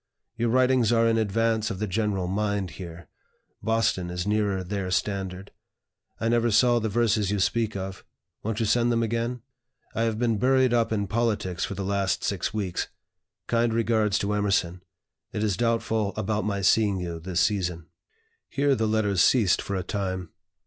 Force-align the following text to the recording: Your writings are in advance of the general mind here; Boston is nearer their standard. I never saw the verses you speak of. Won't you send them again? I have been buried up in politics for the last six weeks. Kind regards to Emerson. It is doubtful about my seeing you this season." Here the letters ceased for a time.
Your 0.35 0.49
writings 0.49 0.91
are 0.91 1.07
in 1.07 1.19
advance 1.19 1.69
of 1.69 1.77
the 1.77 1.85
general 1.85 2.25
mind 2.25 2.71
here; 2.71 3.07
Boston 3.61 4.09
is 4.09 4.25
nearer 4.25 4.63
their 4.63 4.89
standard. 4.89 5.51
I 6.19 6.27
never 6.27 6.49
saw 6.49 6.79
the 6.79 6.89
verses 6.89 7.29
you 7.29 7.39
speak 7.39 7.75
of. 7.75 8.03
Won't 8.41 8.59
you 8.59 8.65
send 8.65 8.91
them 8.91 9.03
again? 9.03 9.43
I 9.93 10.01
have 10.01 10.17
been 10.17 10.39
buried 10.39 10.73
up 10.73 10.91
in 10.91 11.05
politics 11.05 11.65
for 11.65 11.75
the 11.75 11.85
last 11.85 12.23
six 12.23 12.51
weeks. 12.51 12.87
Kind 13.45 13.75
regards 13.75 14.17
to 14.17 14.33
Emerson. 14.33 14.81
It 15.33 15.43
is 15.43 15.55
doubtful 15.55 16.13
about 16.17 16.45
my 16.45 16.61
seeing 16.61 16.99
you 16.99 17.19
this 17.19 17.41
season." 17.41 17.85
Here 18.49 18.73
the 18.73 18.87
letters 18.87 19.21
ceased 19.21 19.61
for 19.61 19.75
a 19.75 19.83
time. 19.83 20.31